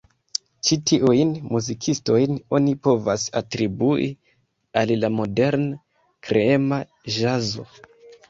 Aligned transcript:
Ĉi 0.67 0.75
tiujn 0.91 1.31
muzikistojn 1.55 2.39
oni 2.59 2.71
povas 2.87 3.25
atribui 3.41 4.07
al 4.83 4.93
la 5.03 5.11
modern-kreema 5.19 6.81
ĵazo. 7.19 7.67